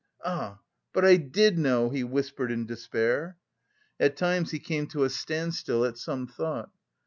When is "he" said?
1.91-2.03, 4.49-4.57